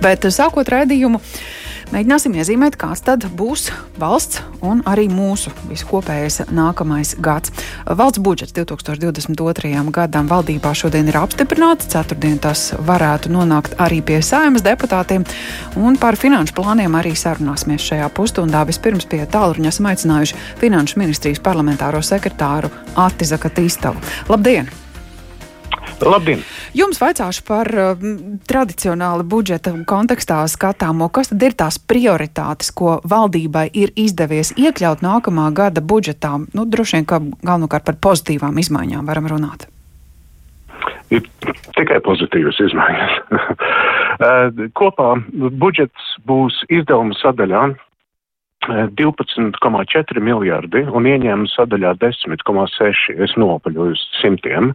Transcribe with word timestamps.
Bet 0.00 0.24
sākot 0.32 0.68
raidījumu. 0.72 1.20
Mēģināsim 1.90 2.36
iezīmēt, 2.38 2.76
kāds 2.78 3.02
tad 3.02 3.24
būs 3.34 3.66
valsts 3.98 4.38
un 4.62 4.78
arī 4.86 5.08
mūsu 5.10 5.50
viskopējais 5.66 6.52
nākamais 6.54 7.16
gads. 7.18 7.50
Valsts 7.84 8.22
budžets 8.22 8.54
2022. 8.54 9.82
gadam 9.90 10.30
valdībā 10.30 10.70
šodien 10.78 11.10
ir 11.10 11.18
apstiprināts. 11.18 11.90
Ceturtdien 11.90 12.38
tas 12.40 12.68
varētu 12.78 13.32
nonākt 13.34 13.74
arī 13.82 13.98
pie 14.06 14.20
saimas 14.22 14.62
deputātiem. 14.64 15.26
Un 15.76 15.98
par 16.00 16.16
finanšu 16.20 16.54
plāniem 16.56 16.94
arī 16.96 17.16
sarunāsimies 17.18 17.88
šajā 17.90 18.06
pusstundā. 18.14 18.62
Vispirms 18.70 19.08
pie 19.10 19.24
tālruņa 19.26 19.74
esam 19.74 19.90
aicinājuši 19.90 20.38
Finanšu 20.62 21.02
ministrijas 21.02 21.42
parlamentāro 21.42 22.00
sekretāru 22.06 22.70
Atiza 22.94 23.40
Katīstavu. 23.42 23.98
Labdien! 24.30 24.70
Labdien! 26.00 26.40
Jums 26.76 27.00
vaicāšu 27.00 27.42
par 27.44 27.68
uh, 27.74 28.04
tradicionāli 28.48 29.24
budžeta 29.28 29.72
kontekstā 29.88 30.40
skatāmo, 30.48 31.10
kas 31.12 31.32
tad 31.32 31.44
ir 31.44 31.56
tās 31.58 31.76
prioritātes, 31.76 32.72
ko 32.72 32.98
valdībai 33.04 33.66
ir 33.76 33.92
izdevies 34.00 34.54
iekļaut 34.56 35.04
nākamā 35.04 35.50
gada 35.56 35.84
budžetā? 35.84 36.38
Nu, 36.56 36.64
droši 36.64 36.98
vien, 36.98 37.08
ka 37.10 37.20
galvenokārt 37.20 37.88
par 37.88 38.00
pozitīvām 38.08 38.56
izmaiņām 38.62 39.10
varam 39.10 39.28
runāt. 39.30 39.68
Ir 41.10 41.26
tikai 41.76 42.00
pozitīvas 42.06 42.60
izmaiņas. 42.68 43.20
Uh, 44.20 44.50
kopā 44.76 45.14
budžets 45.32 46.08
būs 46.28 46.58
izdevuma 46.68 47.16
sadaļā 47.16 47.62
12,4 48.68 50.20
miljardi 50.20 50.82
un 50.92 51.06
ieņēmuma 51.08 51.48
sadaļā 51.48 51.94
10,6 52.02 53.16
es 53.24 53.32
nopaļoju 53.40 53.94
uz 53.96 54.02
simtiem, 54.20 54.74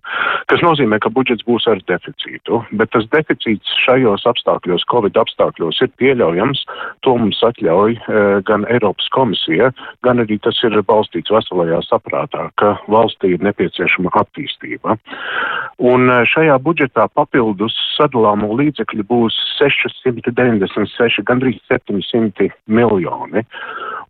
kas 0.50 0.64
nozīmē, 0.66 0.98
ka 1.04 1.12
budžets 1.14 1.46
būs 1.46 1.68
ar 1.70 1.82
deficītu, 1.86 2.64
bet 2.74 2.90
tas 2.96 3.06
deficīts 3.14 3.76
šajos 3.86 4.26
apstākļos, 4.32 4.88
Covid 4.90 5.18
apstākļos 5.22 5.84
ir 5.86 5.92
pieļaujams, 6.02 6.64
to 7.06 7.14
mums 7.20 7.42
atļauj 7.46 7.96
e, 7.96 8.24
gan 8.48 8.66
Eiropas 8.74 9.08
komisija, 9.14 9.70
gan 10.06 10.24
arī 10.24 10.40
tas 10.42 10.58
ir 10.66 10.80
balstīts 10.82 11.34
veselajā 11.34 11.84
saprātā, 11.86 12.50
ka 12.58 12.76
valstī 12.90 13.36
ir 13.36 13.46
nepieciešama 13.46 14.14
attīstība. 14.18 14.98
Un 15.78 16.10
e, 16.10 16.20
šajā 16.34 16.58
budžetā 16.66 17.06
papildus 17.14 17.78
sadalāmo 17.96 18.50
līdzekļu 18.58 19.06
būs 19.08 19.38
696, 19.60 21.22
gandrīz 21.30 21.62
700 21.70 22.50
miljoni. 22.66 23.46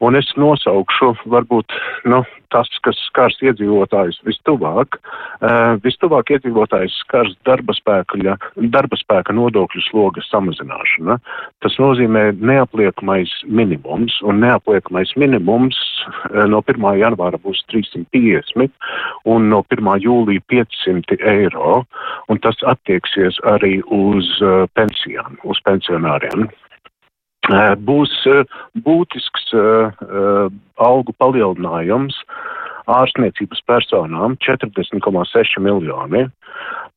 Un 0.04 0.18
es 0.20 0.28
nosaukšu 0.40 1.14
varbūt 1.32 1.72
nu, 2.12 2.24
tas, 2.54 2.70
kas 2.86 2.98
skars 3.08 3.38
iedzīvotājus 3.44 4.20
vistuvāk. 4.28 4.98
Uh, 5.40 5.76
vistuvāk 5.84 6.32
iedzīvotājus 6.36 6.96
skars 7.04 7.34
darba 7.48 7.76
spēka, 7.76 8.36
darba 8.74 9.00
spēka 9.00 9.36
nodokļu 9.36 9.84
sloga 9.88 10.24
samazināšana. 10.28 11.18
Tas 11.64 11.78
nozīmē 11.82 12.28
neapliekamais 12.40 13.32
minimums, 13.48 14.20
un 14.24 14.42
neapliekamais 14.44 15.16
minimums 15.20 15.80
uh, 16.06 16.46
no 16.52 16.62
1. 16.64 16.86
janvāra 17.02 17.40
būs 17.42 17.64
350 17.74 18.72
un 19.32 19.50
no 19.52 19.64
1. 19.72 19.92
jūlija 20.06 20.44
500 20.52 21.20
eiro, 21.36 21.82
un 22.30 22.44
tas 22.44 22.60
attieksies 22.68 23.40
arī 23.56 23.80
uz 23.92 24.32
uh, 24.44 24.64
pensijām, 24.78 25.40
uz 25.44 25.60
pensionāriem. 25.68 26.48
Būs 27.86 28.14
būtisks 28.86 29.52
algu 30.82 31.14
palielinājums 31.18 32.18
ārstniecības 32.92 33.62
personām 33.66 34.38
40,6 34.46 35.60
miljoni, 35.62 36.26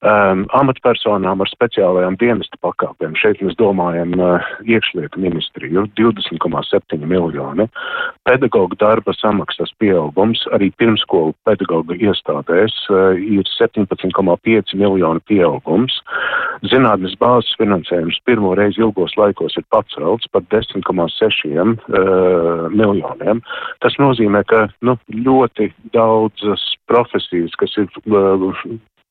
um, 0.06 0.44
amatpersonām 0.54 1.42
ar 1.42 1.50
speciālajām 1.50 2.18
dienesta 2.20 2.58
pakāpēm. 2.62 3.16
Šeit 3.18 3.40
mēs 3.44 3.56
domājam 3.58 4.14
uh, 4.20 4.50
iekšlietu 4.68 5.20
ministriju 5.22 5.86
20,7 5.98 7.06
miljoni, 7.08 7.68
pedagoģa 8.28 8.78
darba 8.78 9.14
samaksas 9.16 9.72
pieaugums 9.82 10.44
arī 10.54 10.70
pirmskolu 10.78 11.34
pedagoģa 11.48 11.98
iestādēs 12.10 12.76
uh, 12.92 13.18
ir 13.18 13.46
17,5 13.56 14.76
miljoni 14.78 15.24
pieaugums. 15.30 16.00
Zinātnes 16.68 17.14
bāzes 17.18 17.54
finansējums 17.58 18.18
pirmo 18.26 18.54
reizi 18.58 18.82
ilgos 18.82 19.14
laikos 19.18 19.56
ir 19.58 19.66
pacelts 19.74 20.30
par 20.32 20.46
10,6 20.54 21.46
uh, 21.58 22.68
miljoniem. 22.74 23.42
Tas 23.82 23.98
nozīmē, 23.98 24.44
ka 24.48 24.66
nu, 24.82 24.98
ļoti 25.10 25.72
daudzas 25.94 26.62
profesijas, 26.90 27.54
kas 27.58 27.74
ir 27.78 27.90
uh, 28.10 28.48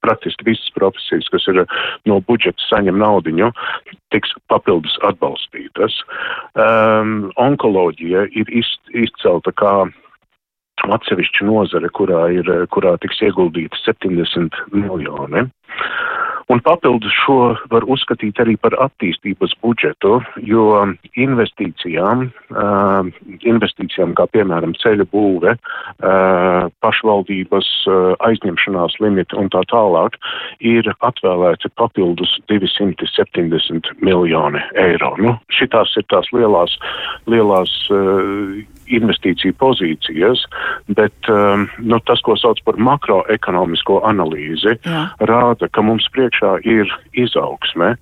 praktiski 0.05 0.47
visas 0.47 0.69
profesijas, 0.75 1.29
kas 1.33 1.47
ir 1.51 1.63
no 2.09 2.19
budžeta 2.27 2.63
saņem 2.69 2.99
naudiņu, 3.01 3.51
tiks 4.13 4.33
papildus 4.51 4.97
atbalstītas. 5.07 6.01
Um, 6.55 7.31
onkoloģija 7.41 8.27
ir 8.37 8.51
iz, 8.55 8.69
izcelta 8.93 9.53
kā 9.57 9.73
atsevišķa 10.85 11.47
nozare, 11.47 11.89
kurā, 11.89 12.27
ir, 12.37 12.49
kurā 12.73 12.95
tiks 13.01 13.21
ieguldīti 13.25 13.79
70 13.85 14.61
miljoni. 14.75 15.47
Un 16.47 16.61
papildus 16.63 17.11
šo 17.25 17.57
var 17.71 17.83
uzskatīt 17.91 18.39
arī 18.39 18.53
par 18.61 18.71
attīstības 18.79 19.51
budžetu, 19.63 20.13
jo 20.47 20.69
investīcijām, 21.19 22.23
uh, 22.55 23.09
investīcijām 23.43 24.13
kā 24.15 24.29
piemēram 24.31 24.75
ceļu 24.79 25.09
būve, 25.11 25.57
uh, 25.57 26.69
pašvaldības 26.85 27.71
uh, 27.91 28.13
aizņemšanās 28.29 28.95
limiti 29.03 29.35
un 29.35 29.51
tā 29.51 29.65
tālāk, 29.73 30.15
ir 30.63 30.87
atvēlēti 30.95 31.73
papildus 31.75 32.37
270 32.47 33.91
miljoni 33.99 34.63
eiro. 34.79 35.13
Nu, 35.19 35.35
šitās 35.51 35.97
ir 35.99 36.07
tās 36.07 36.31
lielās, 36.31 36.79
lielās 37.27 37.75
investīciju 38.93 39.55
pozīcijas, 39.59 40.43
bet 40.95 41.29
um, 41.31 41.67
nu, 41.83 41.99
tas, 42.07 42.21
ko 42.25 42.37
sauc 42.39 42.59
par 42.67 42.79
makroekonomisko 42.81 43.99
analīzi, 44.07 44.77
Jā. 44.87 45.03
rāda, 45.29 45.69
ka 45.71 45.83
mums 45.85 46.07
priekšā 46.37 46.61
ir 46.65 46.87
izaugsme. 47.13 47.97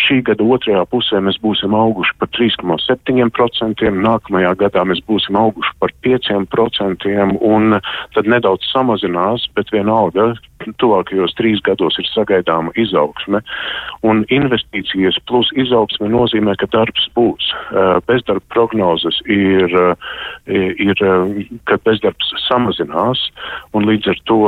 Šī 0.00 0.20
gada 0.26 0.44
otrajā 0.44 0.84
pusē 0.90 1.20
mēs 1.24 1.38
būsim 1.42 1.74
auguši 1.76 2.14
par 2.20 2.30
3,7%, 2.36 3.90
nākamajā 4.06 4.52
gadā 4.62 4.84
mēs 4.88 5.02
būsim 5.08 5.36
auguši 5.36 5.74
par 5.82 5.92
5%, 6.06 7.10
un 7.40 7.80
tad 8.14 8.30
nedaudz 8.30 8.68
samazinās, 8.72 9.48
bet 9.56 9.72
vienalga 9.74 10.32
tuvākajos 10.80 11.34
trīs 11.38 11.60
gados 11.64 11.96
ir 12.00 12.08
sagaidāma 12.10 12.72
izaugsme. 12.80 13.40
Un 14.06 14.24
investīcijas 14.32 15.18
plus 15.28 15.50
izaugsme 15.56 16.10
nozīmē, 16.12 16.56
ka 16.60 16.68
darbs 16.72 17.08
būs. 17.16 17.50
Bezdarba 18.08 18.44
prognozes 18.52 19.20
ir, 19.30 19.74
ir, 20.46 21.04
ka 21.68 21.80
bezdarbs 21.86 22.34
samazinās, 22.46 23.26
un 23.76 23.88
līdz 23.88 24.12
ar 24.14 24.20
to 24.30 24.40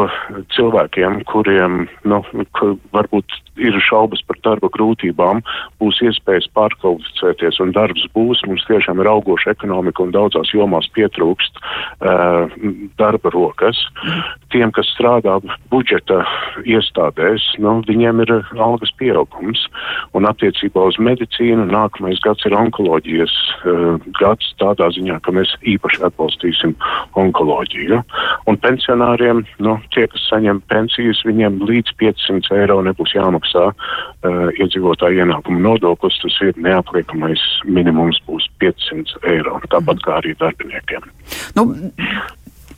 cilvēkiem, 0.56 1.22
kuriem 1.30 1.86
nu, 2.08 2.22
varbūt 2.92 3.41
ir 3.60 3.76
šaubas 3.84 4.22
par 4.26 4.38
darba 4.44 4.70
grūtībām, 4.72 5.42
būs 5.82 6.00
iespējas 6.06 6.48
pārkvalificēties, 6.56 7.60
un 7.62 7.72
darbs 7.76 8.04
būs. 8.16 8.40
Mums 8.48 8.64
tiešām 8.68 9.02
ir 9.02 9.10
augoša 9.10 9.52
ekonomika, 9.56 10.04
un 10.04 10.14
daudzās 10.14 10.52
jomās 10.54 10.88
pietrūkst 10.96 11.60
uh, 11.60 12.48
darba 13.00 13.32
rokas. 13.34 13.78
Tiem, 14.54 14.72
kas 14.74 14.88
strādā 14.94 15.38
budžeta 15.72 16.22
iestādēs, 16.64 17.44
nu, 17.62 17.78
viņiem 17.88 18.24
ir 18.24 18.34
algas 18.56 18.92
pieaugums. 19.00 19.66
Un 20.16 20.28
attiecībā 20.28 20.88
uz 20.88 20.98
medicīnu 21.00 21.68
nākamais 21.70 22.20
gads 22.24 22.48
ir 22.48 22.56
onkoloģijas 22.56 23.36
uh, 23.66 24.00
gads 24.20 24.52
tādā 24.62 24.88
ziņā, 24.96 25.20
ka 25.24 25.34
mēs 25.36 25.52
īpaši 25.74 26.02
atbalstīsim 26.08 26.76
onkoloģiju. 27.20 28.00
Un 28.48 28.60
pensionāriem, 28.64 29.44
nu, 29.62 29.76
tie, 29.94 30.08
kas 30.10 30.24
saņem 30.30 30.62
pensijas, 30.72 31.20
viņiem 31.28 31.60
līdz 31.68 31.96
500 32.00 32.62
eiro 32.62 32.80
nebūs 32.84 33.14
jāmaksā 33.16 33.41
uh, 33.58 33.72
iedzīvotāju 34.56 35.24
ienākumu 35.24 35.62
nodoklis. 35.64 36.18
Tas 36.22 36.38
ir 36.46 36.58
neapliekamais 36.62 37.42
minimums 37.64 38.20
būs 38.28 38.48
500 38.62 39.22
eiro, 39.34 39.58
tāpat 39.72 40.04
kā 40.04 40.20
arī 40.20 40.36
darbiniekiem. 40.40 41.08
Nu, 41.58 41.68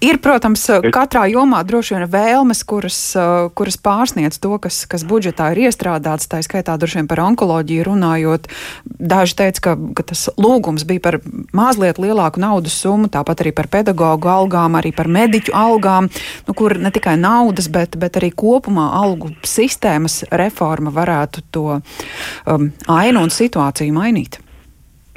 Ir, 0.03 0.19
protams, 0.23 0.65
katrā 0.95 1.25
jomā 1.31 1.61
droši 1.67 1.95
vien 1.95 2.05
vēlmes, 2.11 2.63
kuras, 2.67 2.99
uh, 3.19 3.49
kuras 3.55 3.77
pārsniedz 3.81 4.41
to, 4.43 4.57
kas, 4.63 4.83
kas 4.91 5.05
budžetā 5.07 5.51
ir 5.55 5.69
iestrādāts. 5.69 6.29
Tā 6.31 6.41
skaitā 6.45 6.77
droši 6.81 7.01
vien 7.01 7.11
par 7.11 7.23
onkoloģiju 7.25 7.87
runājot. 7.89 8.49
Daži 8.85 9.39
teica, 9.39 9.65
ka, 9.69 9.75
ka 9.99 10.07
tas 10.11 10.27
lūgums 10.41 10.87
bija 10.89 11.05
par 11.05 11.21
mazliet 11.55 12.01
lielāku 12.03 12.43
naudas 12.43 12.77
summu, 12.83 13.11
tāpat 13.13 13.45
arī 13.45 13.55
par 13.57 13.71
pedagoģu 13.73 14.31
algām, 14.35 14.79
arī 14.81 14.95
par 14.97 15.11
mediķu 15.11 15.55
algām, 15.57 16.11
nu, 16.49 16.57
kur 16.57 16.77
ne 16.81 16.93
tikai 16.95 17.17
naudas, 17.21 17.71
bet, 17.73 17.99
bet 18.01 18.19
arī 18.21 18.33
kopumā 18.35 18.91
algu 18.99 19.35
sistēmas 19.47 20.25
reforma 20.35 20.93
varētu 20.95 21.47
to 21.55 21.67
um, 21.79 22.71
ainu 22.91 23.27
un 23.27 23.33
situāciju 23.35 23.95
mainīt. 23.95 24.44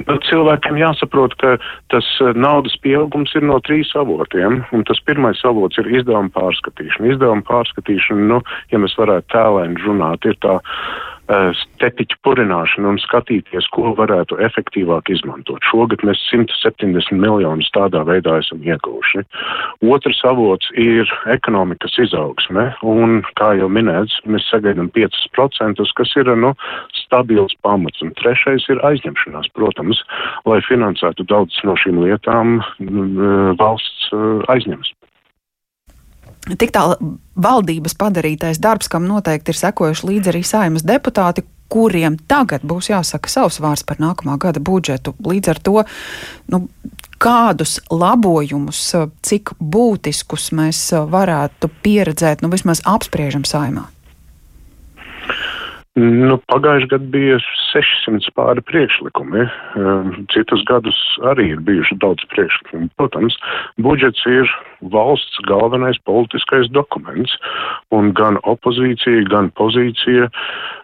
Nu, 0.06 0.14
cilvēkiem 0.28 0.78
jāsaprot, 0.78 1.34
ka 1.40 1.56
tas 1.92 2.06
eh, 2.22 2.30
naudas 2.38 2.76
pieaugums 2.84 3.34
ir 3.38 3.46
no 3.48 3.58
trīs 3.66 3.90
avotiem, 3.98 4.60
un 4.76 4.86
tas 4.86 5.00
pirmais 5.08 5.40
avots 5.48 5.80
ir 5.82 5.90
izdevuma 5.90 6.30
pārskatīšana. 6.36 7.14
Izdevuma 7.14 7.46
pārskatīšana, 7.48 8.28
nu, 8.30 8.42
ja 8.70 8.78
mēs 8.82 8.94
varētu 9.00 9.32
tēlēni 9.34 9.82
runāt, 9.82 10.28
ir 10.28 10.38
tā 10.44 10.60
stepiķu 11.28 12.18
purināšanu 12.24 12.94
un 12.94 12.98
skatīties, 13.02 13.68
ko 13.74 13.92
varētu 13.98 14.38
efektīvāk 14.44 15.10
izmantot. 15.12 15.60
Šogad 15.68 16.02
mēs 16.06 16.20
170 16.32 17.12
miljonus 17.12 17.68
tādā 17.74 18.02
veidā 18.08 18.38
esam 18.40 18.62
ieguvuši. 18.64 19.24
Otrs 19.84 20.22
avots 20.28 20.70
ir 20.80 21.08
ekonomikas 21.28 21.98
izaugsme, 22.00 22.70
un, 22.82 23.20
kā 23.40 23.52
jau 23.60 23.68
minēts, 23.72 24.16
mēs 24.24 24.48
sagaidām 24.48 24.90
5%, 24.96 25.88
kas 26.00 26.14
ir 26.16 26.32
nu, 26.36 26.54
stabils 26.96 27.56
pamats. 27.62 28.02
Un 28.04 28.14
trešais 28.18 28.68
ir 28.72 28.80
aizņemšanās, 28.88 29.52
protams, 29.56 30.00
lai 30.48 30.62
finansētu 30.68 31.28
daudzas 31.28 31.60
no 31.68 31.76
šīm 31.78 32.00
lietām 32.06 32.58
valsts 33.60 34.08
aizņems. 34.48 34.97
Tik 36.48 36.72
tālu 36.72 37.16
valdības 37.36 37.96
padarītais 37.98 38.60
darbs, 38.62 38.88
kam 38.88 39.08
noteikti 39.08 39.52
ir 39.52 39.58
sekojuši 39.60 40.08
līdzi 40.08 40.32
arī 40.32 40.42
saimas 40.46 40.86
deputāti, 40.86 41.44
kuriem 41.68 42.16
tagad 42.30 42.64
būs 42.64 42.88
jāsaka 42.88 43.28
savs 43.28 43.60
vārds 43.60 43.84
par 43.84 44.00
nākamā 44.00 44.38
gada 44.40 44.62
budžetu. 44.64 45.12
Līdz 45.20 45.52
ar 45.52 45.60
to, 45.60 45.76
nu, 46.48 46.62
kādus 47.20 47.78
labojumus, 47.92 48.80
cik 49.26 49.52
būtiskus 49.60 50.50
mēs 50.56 50.80
varētu 51.12 51.70
pieredzēt, 51.84 52.42
nu, 52.42 52.52
vismaz 52.54 52.80
apspriežam 52.88 53.44
saimā? 53.48 53.88
Nu, 55.98 56.36
Pagājušajā 56.52 56.90
gadā 56.92 57.10
bija 57.10 57.36
600 57.72 58.30
pāri 58.38 58.62
priekšlikumi. 58.68 59.44
Ehm, 59.80 60.12
citus 60.30 60.62
gadus 60.68 60.98
arī 61.26 61.48
ir 61.54 61.62
bijuši 61.66 61.98
daudz 62.04 62.22
priekšlikumu. 62.34 62.90
Protams, 63.00 63.38
budžets 63.82 64.22
ir 64.30 64.50
valsts 64.94 65.40
galvenais 65.48 65.98
politiskais 66.06 66.70
dokuments, 66.70 67.34
un 67.90 68.12
gan 68.14 68.38
opozīcija, 68.46 69.26
gan 69.32 69.50
pozīcija 69.58 70.28
uh, 70.28 70.77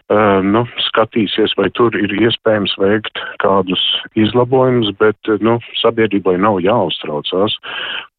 nu, 0.44 0.66
skatīsies, 0.84 1.54
vai 1.56 1.70
tur 1.72 1.94
ir 1.96 2.12
iespējams 2.12 2.74
veikt 2.76 3.20
kādus 3.40 3.80
izlabojumus, 4.20 4.92
bet 5.00 5.16
nu, 5.40 5.56
sabiedrībai 5.80 6.36
nav 6.36 6.60
jāuztraucās. 6.60 7.56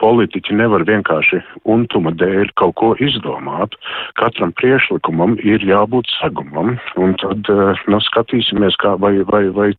Politiķi 0.02 0.58
nevar 0.58 0.84
vienkārši 0.84 1.40
untuma 1.64 2.12
dēļ 2.12 2.50
kaut 2.60 2.76
ko 2.82 2.90
izdomāt. 3.00 3.78
Katram 4.18 4.52
priešlikumam 4.58 5.38
ir 5.46 5.62
jābūt 5.64 6.10
segumam, 6.18 6.76
un 6.98 7.14
tad 7.22 7.46
uh, 7.54 7.78
nu, 7.88 8.02
skatīsimies, 8.02 8.76
kā, 8.82 8.96
vai, 9.00 9.20
vai, 9.30 9.46
vai 9.54 9.70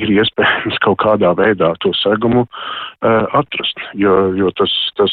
ir 0.00 0.14
iespējams 0.16 0.80
kaut 0.84 1.02
kādā 1.04 1.34
veidā 1.38 1.74
to 1.84 1.92
segumu 2.00 2.46
uh, 2.48 3.28
atrast, 3.36 3.78
jo, 4.00 4.32
jo 4.38 4.50
tas, 4.58 4.72
tas 4.98 5.12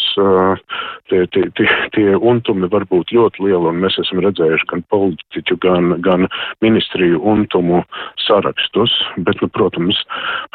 tie, 1.12 1.26
tie, 1.36 1.44
tie, 1.60 1.68
tie 1.96 2.16
untumi 2.16 2.70
var 2.72 2.86
būt 2.90 3.14
ļoti 3.16 3.46
lieli, 3.46 3.68
un 3.72 3.82
mēs 3.84 4.00
esam 4.02 4.24
redzējuši 4.24 4.70
gan 4.72 4.84
politiķu, 4.94 5.58
gan, 5.64 5.96
gan 6.06 6.21
ministriju 6.66 7.22
untumu 7.34 7.84
sarakstus, 8.26 8.94
bet, 9.18 9.40
nu, 9.42 9.52
protams, 9.54 10.02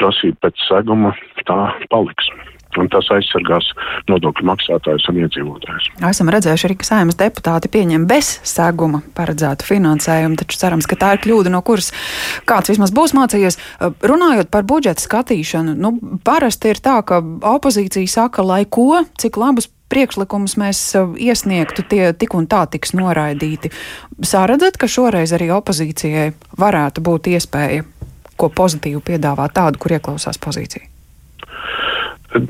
prasība 0.00 0.48
pēc 0.48 0.68
seguma 0.68 1.14
tā 1.46 1.60
paliks 1.92 2.30
un 2.80 2.88
tas 2.92 3.08
aizsargās 3.14 3.68
nodokļu 4.10 4.46
maksātājus 4.50 5.06
un 5.10 5.20
iedzīvotājus. 5.22 5.88
Esam 6.08 6.30
redzējuši 6.32 6.68
arī, 6.68 6.78
ka 6.80 6.88
saimnes 6.88 7.18
deputāti 7.20 7.70
pieņem 7.72 8.06
bez 8.10 8.30
seguma 8.46 9.02
paredzētu 9.16 9.66
finansējumu, 9.66 10.38
taču 10.40 10.60
cerams, 10.60 10.88
ka 10.90 10.98
tā 11.00 11.14
ir 11.16 11.22
kļūda, 11.24 11.52
no 11.54 11.62
kuras 11.66 11.92
kāds 12.48 12.72
vismaz 12.72 12.92
būs 12.96 13.16
mācījies. 13.16 13.60
Runājot 14.04 14.52
par 14.52 14.66
budžeta 14.68 15.04
skatīšanu, 15.04 15.76
nu, 15.80 15.94
parasti 16.26 16.74
ir 16.74 16.82
tā, 16.84 16.98
ka 17.06 17.22
opozīcija 17.56 18.12
saka, 18.18 18.44
lai 18.46 18.64
ko, 18.68 19.04
cik 19.20 19.40
labus 19.40 19.70
priekšlikumus 19.92 20.56
mēs 20.60 20.80
iesniegtu, 20.96 21.84
tie 21.88 22.12
tik 22.12 22.34
un 22.38 22.48
tā 22.50 22.64
tiks 22.70 22.94
noraidīti. 22.96 23.72
Sāradzat, 24.26 24.78
ka 24.80 24.90
šoreiz 24.90 25.34
arī 25.36 25.50
opozīcijai 25.54 26.32
varētu 26.58 27.04
būt 27.06 27.30
iespēja 27.36 27.84
ko 28.36 28.50
pozitīvu 28.52 29.00
piedāvāt 29.04 29.56
tādu, 29.56 29.80
kur 29.80 29.96
ieklausās 29.96 30.38
pozīcija? 30.42 30.92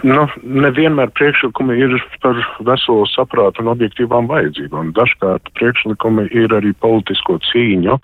Nu, 0.02 0.24
nevienmēr 0.42 1.12
priekšlikumi 1.14 1.76
ir 1.78 1.92
par 2.22 2.38
veselo 2.66 3.04
saprātu 3.12 3.62
un 3.62 3.70
objektīvām 3.70 4.26
vajadzībām. 4.30 4.90
Dažkārt 4.96 5.52
priekšlikumi 5.58 6.26
ir 6.34 6.54
arī 6.56 6.72
politisko 6.82 7.38
cīņu, 7.52 7.98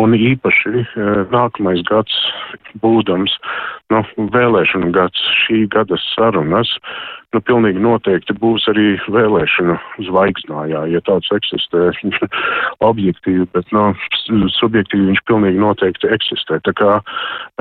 un 0.00 0.16
īpaši 0.16 0.72
e, 0.80 1.06
nākamais 1.32 1.82
gads 1.88 2.16
būdams 2.82 3.36
nu, 3.90 4.02
vēlēšanu 4.34 4.92
gads, 4.94 5.22
šī 5.42 5.64
gada 5.72 5.98
sarunas, 6.02 6.70
nu, 7.34 7.40
pilnīgi 7.46 7.82
noteikti 7.82 8.36
būs 8.38 8.66
arī 8.70 8.94
vēlēšanu 9.10 9.76
zvaigznājā, 10.08 10.84
ja 10.94 11.02
tāds 11.06 11.30
eksistē 11.34 11.90
objektīvi, 12.90 13.46
bet 13.54 13.70
nu, 13.76 13.90
subjektīvi 14.58 15.10
viņš 15.10 15.22
pilnīgi 15.30 15.62
noteikti 15.62 16.10
eksistē. 16.16 16.60
Tā 16.66 16.74
kā, 16.78 16.98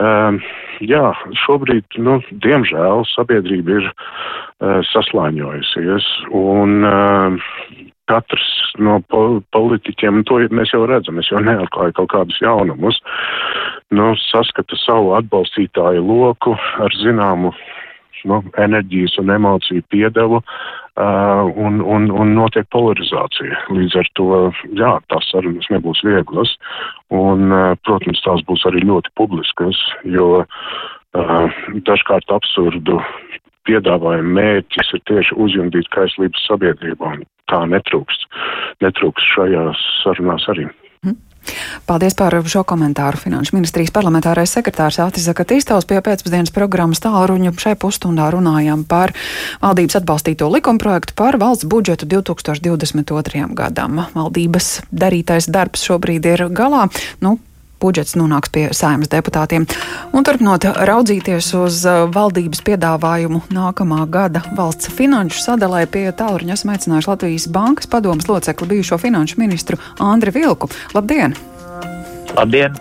um, 0.02 0.42
jā, 0.86 1.06
šobrīd, 1.46 2.02
nu, 2.02 2.20
diemžēl, 2.46 3.06
sabiedrība 3.16 3.80
ir 3.82 3.92
uh, 3.92 4.80
saslāņojusies, 4.94 6.10
un 6.38 6.82
uh, 6.86 7.40
katrs 8.10 8.59
no 8.78 9.00
politiķiem, 9.56 10.24
to 10.30 10.40
mēs 10.56 10.74
jau 10.76 10.86
redzam, 10.90 11.20
es 11.22 11.32
jau 11.32 11.42
neatklāju 11.44 11.96
kaut 11.98 12.12
kādus 12.14 12.40
jaunumus, 12.44 13.02
nu, 13.96 14.14
saskata 14.30 14.78
savu 14.84 15.16
atbalstītāju 15.18 16.06
loku 16.06 16.56
ar 16.56 16.96
zināmu 17.02 17.54
nu, 18.28 18.42
enerģijas 18.60 19.18
un 19.22 19.32
emociju 19.32 19.84
piedevu, 19.92 20.42
uh, 20.42 21.48
un, 21.56 21.80
un, 21.82 22.10
un 22.12 22.34
notiek 22.36 22.68
polarizācija. 22.74 23.64
Līdz 23.72 23.98
ar 24.02 24.12
to, 24.20 24.28
jā, 24.80 24.92
tās 25.12 25.30
sarunas 25.32 25.70
nebūs 25.74 26.04
vieglas, 26.08 26.56
un, 27.16 27.50
uh, 27.54 27.74
protams, 27.88 28.22
tās 28.26 28.44
būs 28.50 28.66
arī 28.70 28.84
ļoti 28.88 29.14
publiskas, 29.20 29.80
jo 30.04 30.44
uh, 30.44 31.62
dažkārt 31.88 32.36
absurdu 32.36 33.00
piedāvājuma 33.70 34.36
mērķis 34.42 34.94
ir 34.98 35.06
tieši 35.12 35.40
uzjundīt 35.46 35.90
kaislības 35.96 36.46
sabiedrībā, 36.50 37.16
un 37.16 37.26
tā 37.52 37.64
netrūks, 37.70 38.22
netrūks 38.84 39.34
šajās 39.36 39.88
sarunās 40.04 40.46
arī. 40.52 40.68
Mm. 41.06 41.18
Paldies 41.88 42.14
par 42.18 42.36
šo 42.46 42.62
komentāru. 42.68 43.18
Finanšu 43.18 43.56
ministrijas 43.56 43.94
parlamentārais 43.96 44.52
sekretārs 44.54 45.00
Ātis 45.02 45.26
Zakatīstovs 45.30 45.88
pie 45.90 46.02
pēcpusdienas 46.06 46.54
programmas 46.54 47.02
tālruņu 47.04 47.56
šai 47.58 47.76
pusstundā 47.80 48.28
runājām 48.36 48.84
par 48.90 49.16
valdības 49.64 50.02
atbalstīto 50.02 50.50
likumprojektu 50.52 51.16
par 51.18 51.40
valsts 51.42 51.70
budžetu 51.70 52.10
2022. 52.12 53.48
gadam. 53.58 54.04
Valdības 54.14 54.72
darītais 54.92 55.50
darbs 55.50 55.88
šobrīd 55.88 56.28
ir 56.30 56.50
galā. 56.54 56.90
Nu, 57.24 57.38
budžets 57.82 58.16
nonāks 58.20 58.52
pie 58.54 58.68
saimnes 58.76 59.12
deputātiem. 59.12 59.68
Un 60.14 60.28
turpinot 60.28 60.68
raudzīties 60.90 61.52
uz 61.60 61.82
uh, 61.88 62.06
valdības 62.14 62.64
piedāvājumu 62.68 63.44
nākamā 63.56 64.06
gada 64.12 64.44
valsts 64.58 64.92
finanšu 64.96 65.44
sadalē 65.44 65.86
pie 65.92 66.08
tālruņa 66.12 66.58
esmu 66.58 66.76
aicinājuši 66.76 67.14
Latvijas 67.14 67.50
Bankas 67.54 67.90
padomas 67.92 68.30
locekli 68.30 68.74
bijušo 68.76 69.00
finanšu 69.02 69.40
ministru 69.42 69.80
Andri 70.00 70.36
Vilku. 70.36 70.72
Labdien! 70.94 71.38
Labdien! 72.36 72.76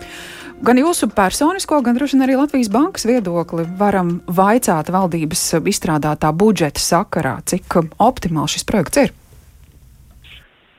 Gan 0.59 0.75
jūsu 0.75 1.07
personisko, 1.15 1.77
gan 1.79 1.95
droši 1.95 2.17
vien 2.17 2.25
arī 2.25 2.35
Latvijas 2.35 2.67
bankas 2.73 3.05
viedokli 3.07 3.63
varam 3.79 4.17
vaicāt 4.27 4.91
valdības 4.91 5.45
izstrādātā 5.71 6.33
budžeta 6.35 6.83
sakarā, 6.83 7.37
cik 7.47 7.79
optimāls 7.95 8.57
šis 8.57 8.67
projekts 8.67 9.05
ir. 9.05 9.13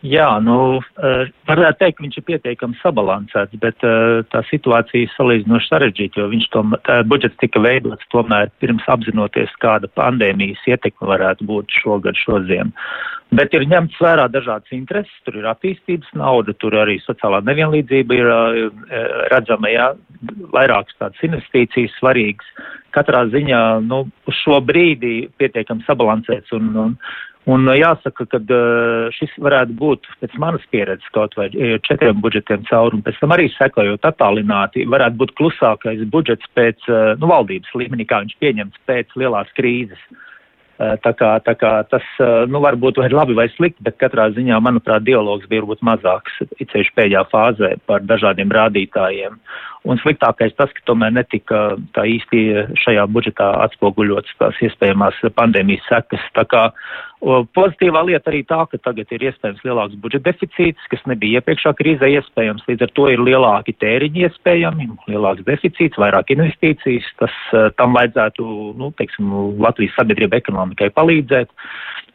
Jā, 0.00 0.38
nu, 0.40 0.78
uh, 0.80 1.26
varētu 1.44 1.76
teikt, 1.82 1.98
ka 1.98 2.04
viņš 2.06 2.14
ir 2.16 2.24
pietiekami 2.24 2.78
sabalansēts, 2.80 3.58
bet 3.60 3.84
uh, 3.84 4.22
tā 4.32 4.40
situācija 4.48 5.04
ir 5.04 5.12
salīdzinoši 5.12 5.68
sarežģīta, 5.68 6.22
jo 6.22 6.28
viņš 6.30 6.46
tom, 6.54 6.72
tā, 6.88 7.02
budžets 7.04 7.36
tika 7.42 7.60
veidots 7.60 8.08
tomēr 8.14 8.48
pirms 8.64 8.88
apzinoties, 8.88 9.52
kāda 9.60 9.92
pandēmijas 10.00 10.64
ietekme 10.72 11.10
varētu 11.12 11.44
būt 11.52 11.76
šogad, 11.82 12.16
šoziem. 12.16 12.72
Bet 13.36 13.52
ir 13.54 13.68
ņemts 13.68 14.00
vērā 14.00 14.24
dažādas 14.32 14.72
intereses, 14.72 15.12
tur 15.28 15.36
ir 15.36 15.52
attīstības 15.52 16.16
nauda, 16.16 16.56
tur 16.56 16.80
arī 16.80 16.96
sociālā 17.04 17.44
nevienlīdzība 17.44 18.16
ir 18.16 18.32
uh, 18.32 19.22
redzama, 19.36 19.68
jā, 19.68 19.92
vairākas 20.56 20.96
tādas 20.96 21.28
investīcijas 21.28 21.92
svarīgas. 22.00 22.48
Katrā 22.96 23.26
ziņā, 23.30 23.84
nu, 23.84 24.06
uz 24.26 24.38
šo 24.40 24.64
brīdi 24.64 25.28
pietiekami 25.38 25.84
sabalansēts 25.86 26.56
un, 26.56 26.72
un 26.88 26.96
Un 27.48 27.64
jāsaka, 27.72 28.26
ka 28.28 28.38
šis 29.16 29.32
varētu 29.40 29.72
būt 29.80 30.08
pēc 30.20 30.34
manas 30.42 30.64
pieredzes 30.72 31.08
kaut 31.14 31.32
vai 31.38 31.48
četriem 31.88 32.20
budžetiem 32.20 32.66
cauri, 32.68 32.98
un 32.98 33.04
pēc 33.06 33.16
tam 33.22 33.32
arī 33.32 33.48
sekojot 33.54 34.04
attālināti, 34.04 34.84
varētu 34.84 35.16
būt 35.22 35.32
klusākais 35.40 36.04
budžets 36.12 36.50
pēc 36.54 36.84
nu, 37.16 37.30
valdības 37.30 37.72
līmenī, 37.80 38.04
kā 38.04 38.20
viņš 38.20 38.36
pieņemts 38.44 38.84
pēc 38.90 39.16
lielās 39.16 39.48
krīzes. 39.56 40.02
Tā 40.80 41.10
kā, 41.12 41.34
tā 41.44 41.52
kā 41.60 41.70
tas, 41.92 42.04
nu, 42.48 42.60
varbūt 42.64 43.02
vai 43.02 43.10
labi 43.12 43.34
vai 43.36 43.50
slikti, 43.52 43.84
bet 43.84 43.98
katrā 44.00 44.30
ziņā, 44.32 44.62
manuprāt, 44.64 45.04
dialogs 45.04 45.48
bija 45.48 45.60
varbūt 45.60 45.82
mazāks, 45.84 46.38
it 46.56 46.72
sevišķi 46.72 46.96
pēdējā 46.96 47.24
fāzē 47.28 47.74
par 47.88 48.06
dažādiem 48.08 48.52
rādītājiem. 48.56 49.36
Un 49.84 50.00
sliktākais 50.00 50.56
tas, 50.56 50.72
ka 50.72 50.86
tomēr 50.88 51.12
netika 51.12 51.74
tā 51.96 52.06
īsti 52.08 52.40
šajā 52.80 53.04
budžetā 53.12 53.50
atspoguļots 53.66 54.38
tās 54.40 54.56
iespējamās 54.64 55.20
pandēmijas 55.36 55.84
sekas. 55.88 56.24
Tā 56.36 56.46
kā 56.48 56.64
Pozitīvā 57.20 58.00
lieta 58.08 58.30
arī 58.32 58.40
tā, 58.48 58.62
ka 58.70 58.78
tagad 58.80 59.10
ir 59.12 59.26
iespējams 59.28 59.60
lielāks 59.66 59.98
budžeta 60.00 60.30
deficīts, 60.30 60.86
kas 60.88 61.02
nebija 61.10 61.42
iepriekšā 61.42 61.74
krīzē 61.76 62.08
iespējams. 62.16 62.64
Līdz 62.64 62.86
ar 62.86 62.92
to 62.96 63.08
ir 63.12 63.20
lielāki 63.20 63.74
tēriņi 63.76 64.24
iespējami, 64.24 64.88
lielāks 65.12 65.44
deficīts, 65.44 66.00
vairāk 66.00 66.32
investīcijas. 66.32 67.10
Tas 67.20 67.36
tam 67.76 67.98
vajadzētu, 67.98 68.46
nu, 68.80 68.88
teiksim, 68.96 69.34
Latvijas 69.60 69.98
sabiedrība 70.00 70.40
ekonomikai 70.40 70.88
palīdzēt. 70.96 71.52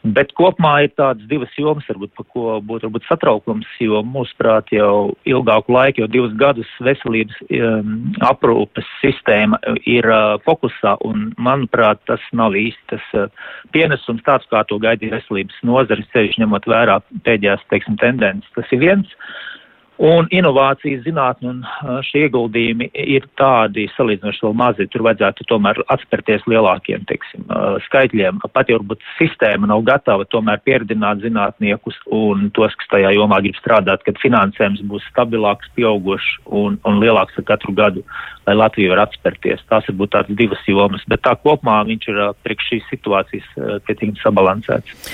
Bet 0.05 0.35
kopumā 0.37 0.83
ir 0.85 0.91
tādas 0.93 1.25
divas 1.29 1.53
jomas, 1.57 1.85
varbūt, 1.89 2.11
par 2.17 2.27
ko 2.29 2.57
būtu 2.61 2.85
varbūt 2.85 3.07
satraukums, 3.07 3.69
jo 3.81 4.03
mūsuprāt 4.05 4.69
jau 4.75 5.15
ilgāku 5.25 5.73
laiku, 5.73 6.03
jau 6.03 6.09
divus 6.13 6.35
gadus 6.37 6.69
veselības 6.85 7.39
um, 7.47 7.95
aprūpes 8.27 8.85
sistēma 9.01 9.57
ir 9.89 10.05
uh, 10.05 10.35
fokusā, 10.45 10.97
un 11.09 11.31
manuprāt, 11.41 12.03
tas 12.05 12.21
nav 12.37 12.53
īsti 12.59 12.91
tas 12.93 13.09
uh, 13.17 13.49
pienesums 13.73 14.21
tāds, 14.27 14.45
kā 14.51 14.61
to 14.69 14.77
gaidīja 14.83 15.17
veselības 15.17 15.57
nozares, 15.65 16.11
ceļš 16.13 16.37
ņemot 16.43 16.69
vērā 16.69 16.99
pēdējās, 17.25 17.65
teiksim, 17.73 17.97
tendences. 18.03 18.53
Tas 18.53 18.77
ir 18.77 18.83
viens. 18.85 19.09
Uh, 19.09 19.55
Un 20.03 20.27
inovācijas 20.33 21.05
zinātne 21.05 21.51
un 21.53 21.59
šie 22.03 22.25
ieguldījumi 22.25 22.89
ir 22.99 23.23
tādi 23.39 23.85
salīdzinoši 23.93 24.43
vēl 24.43 24.55
mazi. 24.59 24.87
Tur 24.91 25.05
vajadzētu 25.07 25.47
tomēr 25.47 25.79
atspērties 25.93 26.43
lielākiem 26.51 27.05
teiksim, 27.07 27.45
skaitļiem. 27.87 28.41
Pat 28.51 28.71
jau 28.71 28.81
varbūt 28.81 29.05
sistēma 29.15 29.69
nav 29.71 29.85
gatava 29.87 30.27
tomēr 30.27 30.59
pieredzināt 30.67 31.23
zinātniekus 31.23 32.01
un 32.11 32.49
tos, 32.55 32.75
kas 32.75 32.91
tajā 32.91 33.13
jomā 33.15 33.39
grib 33.45 33.55
strādāt, 33.61 34.03
kad 34.03 34.19
finansējums 34.19 34.83
būs 34.89 35.05
stabilāks, 35.13 35.71
pieaugošs 35.79 36.41
un, 36.51 36.75
un 36.83 36.99
lielāks 36.99 37.39
ar 37.39 37.47
katru 37.47 37.71
gadu, 37.77 38.03
lai 38.45 38.57
Latvija 38.59 38.91
var 38.91 39.05
atspērties. 39.05 39.63
Tās 39.71 39.87
ir 39.87 39.95
būt 39.95 40.11
tādas 40.17 40.35
divas 40.35 40.67
jomas, 40.67 41.07
bet 41.07 41.23
tā 41.23 41.37
kopumā 41.39 41.79
viņš 41.87 42.11
ir 42.11 42.21
priekš 42.43 42.67
šīs 42.73 42.91
situācijas 42.91 43.47
pietiekami 43.87 44.19
sabalansēts. 44.19 45.07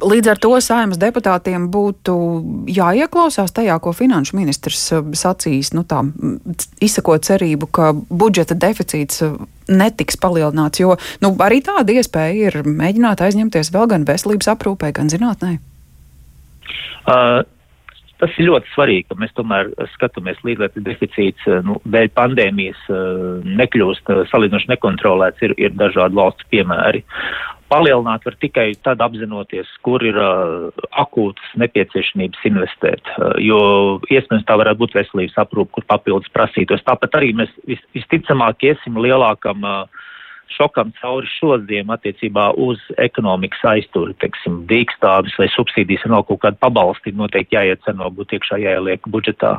Līdz 0.00 0.32
ar 0.32 0.40
to 0.40 0.56
saimas 0.64 1.00
deputātiem 1.02 1.68
būtu 1.72 2.16
jāieklausās 2.72 3.52
tajā, 3.52 3.76
ko 3.82 3.92
finansē 3.92 4.21
finanšu 4.22 4.36
ministrs 4.36 4.92
eh, 4.92 5.02
sacījis, 5.12 5.72
nu 5.74 5.84
tā, 5.84 6.02
izsakot 6.80 7.24
cerību, 7.24 7.66
ka 7.70 7.92
budžeta 7.92 8.54
deficīts 8.54 9.22
eh, 9.22 9.34
netiks 9.68 10.16
palielināts, 10.16 10.80
jo 10.80 10.96
nu, 11.20 11.34
arī 11.40 11.62
tāda 11.62 11.92
iespēja 11.92 12.50
ir 12.50 12.62
mēģināt 12.66 13.20
aizņemties 13.20 13.72
vēl 13.72 13.88
gan 13.88 14.04
veselības 14.06 14.48
aprūpē, 14.54 14.92
gan 14.92 15.10
zinātnē. 15.10 15.58
Uh. 17.06 17.42
Tas 18.22 18.30
ir 18.38 18.46
ļoti 18.46 18.70
svarīgi, 18.70 19.08
ka 19.10 19.16
mēs 19.18 19.32
tomēr 19.34 19.72
skatāmies 19.96 20.36
līdz, 20.46 20.60
lai 20.62 20.82
deficīts 20.86 21.42
nu, 21.66 21.80
dēļ 21.90 22.12
pandēmijas 22.14 22.84
nekļūst 23.42 24.12
salīdzinoši 24.30 24.70
nekontrolēts. 24.70 25.42
Ir, 25.42 25.56
ir 25.58 25.74
dažādi 25.74 26.14
valsts 26.20 26.46
piemēri 26.54 27.02
palielināt 27.72 28.26
var 28.28 28.36
tikai 28.42 28.68
tad 28.84 29.00
apzinoties, 29.04 29.70
kur 29.86 30.04
ir 30.04 30.18
uh, 30.20 30.84
akūtas 31.02 31.56
nepieciešamības 31.62 32.46
investēt, 32.50 33.12
uh, 33.16 33.32
jo 33.40 33.60
iespējams 34.12 34.46
tā 34.48 34.58
varētu 34.60 34.84
būt 34.84 34.96
veselības 35.00 35.40
aprūpe, 35.46 35.72
kur 35.78 35.88
papildus 35.88 36.32
prasītos. 36.36 36.84
Tāpat 36.88 37.16
arī 37.20 37.32
mēs 37.40 37.52
vis, 37.68 37.80
visticamāk 37.96 38.68
iesim 38.68 39.00
lielākam 39.00 39.64
uh, 39.64 40.08
šokam 40.56 40.92
cauri 41.00 41.28
šodien 41.38 41.90
attiecībā 41.92 42.50
uz 42.60 42.80
ekonomikas 43.02 43.64
aizturi, 43.72 44.14
teiksim, 44.22 44.62
dīkstāvis 44.70 45.34
vai 45.40 45.48
subsīdijas 45.52 46.06
nav 46.12 46.26
kaut 46.28 46.42
kāda 46.44 46.60
pabalsti, 46.62 47.14
noteikti 47.16 47.58
jāieceno 47.58 48.10
būt 48.16 48.36
iekšā 48.38 48.60
jāieliek 48.62 49.08
budžetā. 49.12 49.56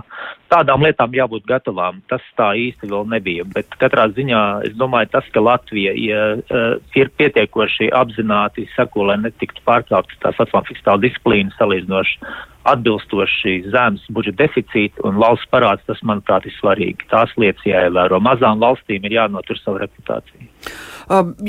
Tādām 0.53 0.85
lietām 0.85 1.15
jābūt 1.17 1.47
gatavām. 1.49 2.01
Tas 2.11 2.23
tā 2.37 2.51
īsti 2.59 2.91
vēl 2.91 3.07
nebija, 3.09 3.45
bet 3.55 3.73
katrā 3.81 4.07
ziņā 4.13 4.43
es 4.69 4.77
domāju 4.79 5.11
tas, 5.15 5.27
ka 5.33 5.43
Latvija 5.43 5.93
ja, 5.97 6.23
uh, 6.37 6.77
ir 6.99 7.11
pietiekoši 7.17 7.89
apzināti 7.95 8.67
seko, 8.77 9.09
lai 9.09 9.19
netiktu 9.25 9.63
pārkāptas 9.67 10.21
tās 10.23 10.41
atvām 10.45 10.67
fiskāla 10.69 11.01
disciplīna 11.03 11.55
salīdzinoši 11.57 12.51
atbilstoši 12.69 13.55
zemes 13.73 14.03
budžeta 14.13 14.45
deficīti 14.45 15.03
un 15.07 15.19
valsts 15.21 15.49
parāds, 15.51 15.83
tas, 15.87 15.99
manuprāt, 16.07 16.47
ir 16.47 16.55
svarīgi. 16.55 17.07
Tās 17.11 17.33
lietas 17.39 17.65
jāievēro. 17.67 18.21
Mazām 18.23 18.61
valstīm 18.63 19.03
ir 19.07 19.17
jānotur 19.19 19.59
savu 19.59 19.81
reputāciju. 19.83 20.47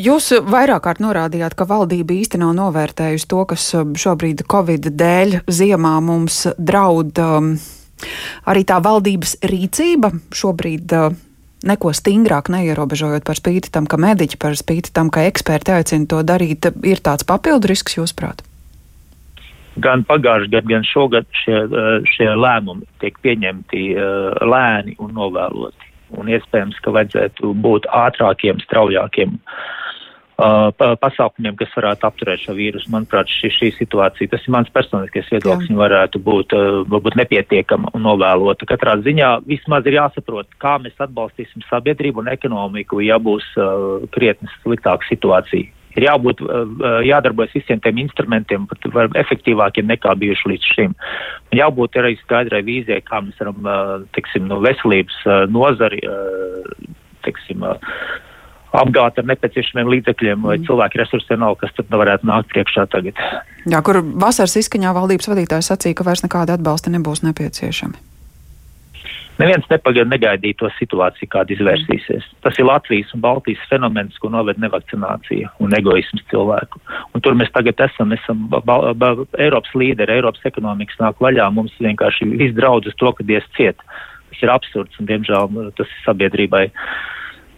Jūs 0.05 0.33
vairāk 0.51 0.83
kārt 0.89 1.03
norādījāt, 1.05 1.55
ka 1.55 1.69
valdība 1.71 2.17
īsti 2.17 2.41
nav 2.43 2.55
novērtējusi 2.59 3.29
to, 3.31 3.45
kas 3.53 3.69
šobrīd 4.03 4.43
Covid 4.51 4.91
dēļ 4.91 5.39
ziemā 5.47 5.95
mums 6.03 6.45
draud. 6.59 7.23
Arī 8.51 8.65
tā 8.67 8.81
valdības 8.83 9.39
rīcība 9.47 10.11
šobrīd 10.35 10.97
neko 11.65 11.93
stingrāk 11.97 12.51
neierobežojot 12.53 13.25
par 13.25 13.39
spīti 13.39 13.71
tam, 13.73 13.87
ka 13.89 13.97
mediķi, 14.01 14.41
par 14.41 14.59
spīti 14.59 14.93
tam, 14.93 15.09
ka 15.15 15.25
eksperti 15.31 15.73
aicina 15.79 16.11
to 16.11 16.21
darīt, 16.27 16.69
ir 16.85 17.01
tāds 17.05 17.25
papildu 17.29 17.71
risks, 17.71 17.97
jūsuprāt? 17.97 18.45
Gan 19.83 20.05
pagājušajā 20.09 20.53
gadā, 20.53 20.69
gan 20.71 20.87
šogad 20.89 21.27
šie, 21.45 21.57
eh, 21.65 22.11
šie 22.15 22.29
lēmumi 22.39 22.87
tiek 23.03 23.19
pieņemti 23.25 23.87
uh, 23.97 24.35
lēni 24.45 24.97
un 25.03 25.15
novēloti. 25.17 25.91
Un 26.15 26.29
iespējams, 26.31 26.79
ka 26.85 26.93
vajadzētu 26.95 27.55
būt 27.59 27.89
ātrākiem, 27.91 28.61
straujākiem 28.63 29.35
uh, 29.35 30.71
pasākumiem, 31.03 31.57
kas 31.59 31.75
varētu 31.75 32.07
apturēt 32.07 32.45
šo 32.45 32.55
vīrusu. 32.55 32.91
Manuprāt, 32.95 33.33
šī, 33.41 33.51
šī 33.57 33.71
situācija, 33.81 34.31
tas 34.31 34.47
ir 34.47 34.55
mans 34.55 34.71
personiskais 34.75 35.31
viedoklis, 35.33 35.73
varētu 35.75 36.23
būt 36.23 36.55
uh, 36.55 36.83
varbūt 36.89 37.19
nepietiekama 37.19 37.95
un 37.97 38.07
novēlota. 38.07 38.69
Katrā 38.71 38.97
ziņā 39.03 39.37
vismaz 39.49 39.89
ir 39.91 39.99
jāsaprot, 39.99 40.53
kā 40.63 40.77
mēs 40.85 40.95
atbalstīsim 41.03 41.67
sabiedrību 41.71 42.23
un 42.23 42.31
ekonomiku, 42.37 43.03
ja 43.03 43.19
būs 43.19 43.49
uh, 43.59 44.05
krietni 44.15 44.53
sliktāka 44.63 45.09
situācija 45.11 45.73
ir 45.95 46.07
jābūt, 46.09 46.43
jādarbojas 47.07 47.55
visiem 47.57 47.81
tiem 47.85 48.03
instrumentiem, 48.05 48.67
pat 48.71 48.87
efektīvākiem 49.25 49.89
nekā 49.91 50.15
bijuši 50.21 50.53
līdz 50.53 50.71
šim. 50.75 50.95
Un 51.53 51.61
jābūt 51.61 51.99
arī 52.01 52.17
skaidrai 52.23 52.63
vīzijai, 52.67 53.03
kā 53.07 53.23
mēs 53.25 53.41
varam, 53.43 54.07
teiksim, 54.17 54.49
no 54.51 54.61
veselības 54.65 55.21
nozari, 55.55 56.03
teiksim, 57.27 57.67
apgāt 58.75 59.21
ar 59.21 59.29
nepieciešamiem 59.31 59.93
līdzekļiem 59.93 60.43
vai 60.43 60.57
mm. 60.59 60.67
cilvēku 60.69 60.99
resursiem 60.99 61.43
nav, 61.45 61.55
kas 61.61 61.75
tad 61.77 61.93
varētu 61.95 62.27
nākt 62.27 62.51
priekšā 62.51 62.89
tagad. 62.91 63.21
Jā, 63.71 63.83
kur 63.87 64.01
vasaras 64.03 64.57
izskaņā 64.61 64.95
valdības 64.97 65.31
vadītājs 65.31 65.71
sacīja, 65.71 66.01
ka 66.01 66.09
vairs 66.09 66.25
nekāda 66.27 66.59
atbalsta 66.59 66.93
nebūs 66.95 67.23
nepieciešami. 67.27 68.14
Neviens 69.35 69.67
nepagaid 69.67 70.07
negaidīja 70.07 70.57
to 70.61 70.69
situāciju, 70.77 71.27
kāda 71.33 71.55
izvērsīsies. 71.57 72.27
Tas 72.45 72.59
ir 72.61 72.69
Latvijas 72.69 73.11
un 73.17 73.23
Baltijas 73.25 73.63
fenomens, 73.67 74.15
ko 74.23 74.31
noved 74.31 74.61
nevakcinācija 74.63 75.51
un 75.65 75.75
egoisms 75.75 76.23
cilvēku. 76.31 76.79
Un 77.15 77.25
tur 77.25 77.35
mēs 77.39 77.51
tagad 77.55 77.83
esam, 77.89 78.15
esam 78.15 78.45
ba, 78.53 78.63
ba, 78.63 78.93
ba, 78.95 79.11
Eiropas 79.43 79.75
līderi, 79.75 80.21
Eiropas 80.21 80.47
ekonomikas 80.47 81.01
nāk 81.03 81.19
vaļā, 81.25 81.49
mums 81.57 81.75
vienkārši 81.83 82.31
viss 82.31 82.55
draudz 82.55 82.93
uz 82.93 82.99
to, 83.01 83.11
ka 83.11 83.27
dies 83.27 83.47
ciet. 83.59 83.83
Tas 84.31 84.47
ir 84.47 84.55
absurds 84.55 85.03
un, 85.03 85.11
diemžēl, 85.11 85.51
tas 85.81 85.91
ir 85.91 86.07
sabiedrībai 86.07 86.69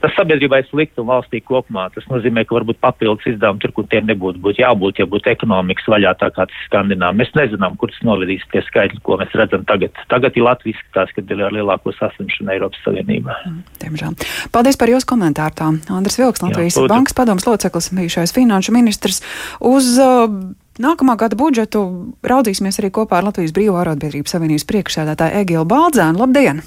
tas 0.02 0.14
sabiedrībai 0.16 0.62
slikti 0.68 1.02
un 1.02 1.08
valstī 1.10 1.40
kopumā. 1.44 1.86
Tas 1.94 2.06
nozīmē, 2.10 2.44
ka 2.46 2.58
varbūt 2.58 2.80
papildus 2.82 3.28
izdevumi 3.30 3.62
tur, 3.62 3.72
kur 3.76 3.88
tiem 3.92 4.08
nebūtu 4.10 4.42
būt 4.44 4.60
jābūt, 4.60 5.00
ja 5.00 5.08
būtu 5.10 5.32
ekonomikas 5.32 5.88
vaļā 5.92 6.12
tā 6.20 6.30
kā 6.34 6.46
tas 6.50 6.66
Skandināvā. 6.68 7.16
Mēs 7.20 7.32
nezinām, 7.38 7.78
kur 7.80 7.92
tas 7.92 8.02
novedīs 8.06 8.44
tie 8.52 8.62
skaitļi, 8.66 9.00
ko 9.06 9.18
mēs 9.20 9.34
redzam 9.38 9.64
tagad. 9.68 9.96
Tagad 10.12 10.36
ir 10.36 10.46
Latvijas 10.46 10.76
izskatās, 10.76 11.14
ka 11.16 11.24
ir 11.24 11.42
ar 11.46 11.56
lielāko 11.56 11.94
saslimšanu 11.96 12.54
Eiropas 12.56 12.84
Savienībā. 12.84 13.38
Mm, 13.46 13.64
diemžēl. 13.84 14.28
Paldies 14.54 14.78
par 14.80 14.92
jūsu 14.92 15.08
komentāru. 15.14 15.56
Tā 15.56 15.72
Andris 15.94 16.20
Vilks, 16.20 16.44
Latvijas 16.44 16.76
Jā, 16.76 16.86
Bankas 16.92 17.16
padoms 17.16 17.48
loceklis, 17.48 17.90
bijušais 17.96 18.34
finanšu 18.36 18.76
ministrs. 18.76 19.22
Uz, 19.64 19.96
uh, 20.02 20.30
Nākamā 20.76 21.14
gada 21.16 21.38
budžetu 21.40 21.80
raudzīsimies 22.20 22.76
arī 22.82 22.90
kopā 22.92 23.22
ar 23.22 23.30
Latvijas 23.30 23.54
Brīvā 23.56 23.80
arotbiedrības 23.80 24.36
savienības 24.36 24.68
priekšsēdētāju 24.68 25.40
Egilu 25.40 25.64
Baldzēnu. 25.70 26.20
Labdien! 26.20 26.60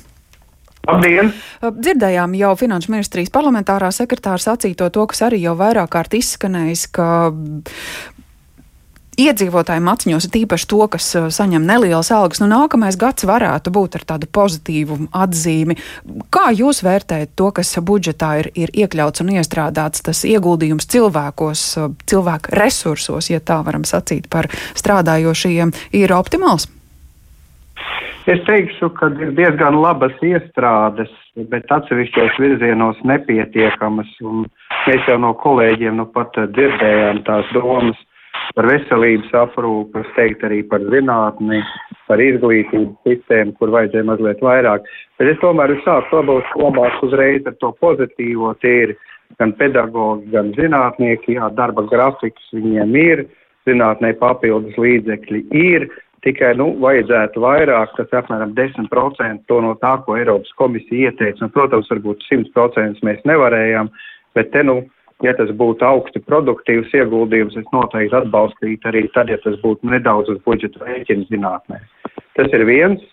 Labdien! 0.90 1.34
Dzirdējām 1.62 2.34
jau 2.40 2.54
Finanšu 2.58 2.94
ministrijas 2.94 3.34
parlamentārā 3.34 3.92
sekretāra 3.94 4.42
sacīto 4.42 4.88
to, 4.94 5.06
kas 5.12 5.22
arī 5.28 5.44
jau 5.44 5.58
vairāk 5.60 5.92
kārt 5.94 6.16
izskanējis, 6.18 6.88
ka 6.96 7.10
iedzīvotājiem 9.20 9.90
atziņos 9.92 10.28
ir 10.30 10.38
īpaši 10.42 10.68
to, 10.72 10.80
kas 10.94 11.10
saņem 11.36 11.66
nelielas 11.68 12.10
algas. 12.16 12.40
Nu, 12.42 12.48
nākamais 12.52 12.98
gads 13.00 13.28
varētu 13.28 13.74
būt 13.76 14.00
ar 14.00 14.06
tādu 14.14 14.30
pozitīvu 14.32 15.00
atzīmi. 15.12 15.78
Kā 16.34 16.50
jūs 16.56 16.82
vērtējat 16.88 17.36
to, 17.38 17.52
kas 17.60 17.76
budžetā 17.84 18.32
ir, 18.44 18.52
ir 18.56 18.74
iekļauts 18.86 19.26
un 19.26 19.34
iestrādāts, 19.36 20.06
tas 20.08 20.24
ieguldījums 20.28 20.90
cilvēkos, 20.90 21.66
cilvēku 22.10 22.56
resursos, 22.56 23.30
ja 23.34 23.44
tā 23.44 23.60
varam 23.68 23.86
sacīt, 23.88 24.32
par 24.32 24.50
strādājošajiem, 24.80 25.76
ir 26.00 26.16
optimāls? 26.16 26.70
Es 28.28 28.42
teikšu, 28.46 28.90
ka 28.98 29.08
ir 29.22 29.32
diezgan 29.38 29.78
labas 29.80 30.16
iestrādes, 30.26 31.12
bet 31.52 31.72
atsevišķos 31.72 32.40
virzienos 32.42 33.00
nepietiekamas. 33.08 34.12
Mēs 34.88 35.08
jau 35.08 35.18
no 35.24 35.32
kolēģiem 35.40 36.02
nu 36.02 36.06
pat 36.14 36.36
dzirdējām 36.36 37.24
tās 37.28 37.48
domas 37.56 37.98
par 38.56 38.68
veselības 38.70 39.32
aprūpi, 39.44 40.02
es 40.04 40.12
teiktu 40.18 40.48
arī 40.50 40.60
par 40.68 40.84
zinātni, 40.92 41.62
par 42.10 42.22
izglītības 42.24 42.98
sistēmu, 43.08 43.56
kur 43.60 43.72
vajadzēja 43.76 44.08
mazliet 44.10 44.44
vairāk. 44.44 44.88
Bet 45.20 45.32
es 45.34 45.42
tomēr 45.44 45.76
sāku 45.86 46.20
labāk, 46.20 46.52
labāk 46.60 47.04
uzreiz 47.06 47.48
ar 47.48 47.56
to 47.64 47.72
pozitīvo. 47.84 48.56
Tie 48.64 48.76
ir 48.88 48.96
gan 49.40 49.54
pedagogi, 49.60 50.32
gan 50.34 50.52
zinātnieki, 50.58 51.38
jā, 51.38 51.50
darba 51.56 51.86
grafiks 51.88 52.52
viņiem 52.56 52.96
ir 53.00 53.26
zinātnē 53.70 54.16
papildus 54.20 54.78
līdzekļi 54.82 55.44
ir, 55.56 55.90
tikai, 56.26 56.54
nu, 56.60 56.72
vajadzētu 56.84 57.42
vairāk, 57.44 57.96
tas 57.98 58.14
apmēram 58.22 58.54
10% 58.58 59.44
to 59.50 59.60
no 59.64 59.76
tā, 59.82 59.96
ko 60.06 60.18
Eiropas 60.20 60.52
komisija 60.60 61.10
ieteica. 61.10 61.46
Un, 61.46 61.54
protams, 61.56 61.90
varbūt 61.92 62.26
100% 62.30 63.04
mēs 63.08 63.22
nevarējām, 63.30 63.92
bet 64.38 64.52
te, 64.56 64.64
nu, 64.68 64.82
ja 65.26 65.36
tas 65.38 65.52
būtu 65.62 65.86
augsti 65.86 66.22
produktīvs 66.26 66.94
ieguldījums, 66.96 67.58
es 67.60 67.70
noteikti 67.76 68.18
atbalstītu 68.22 68.92
arī 68.92 69.06
tad, 69.16 69.32
ja 69.32 69.40
tas 69.44 69.60
būtu 69.64 69.92
nedaudz 69.92 70.32
uz 70.34 70.42
budžeta 70.48 70.86
rēķina 70.86 71.28
zinātnē. 71.32 71.82
Tas 72.40 72.52
ir 72.56 72.68
viens. 72.70 73.06